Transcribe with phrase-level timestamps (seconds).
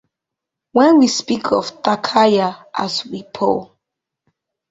[0.73, 3.73] We will speak of Takaya as we pour.